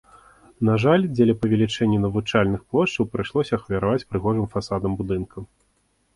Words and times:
На 0.69 0.77
жаль, 0.83 1.03
дзеля 1.17 1.35
павелічэння 1.43 1.99
навучальных 2.05 2.61
плошчаў 2.73 3.09
прыйшлося 3.17 3.53
ахвяраваць 3.59 4.07
прыгожым 4.09 4.51
фасадам 4.57 4.91
будынка. 5.05 5.37